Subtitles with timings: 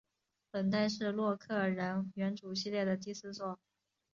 [0.49, 3.59] 本代是洛克人元祖系列的第四作。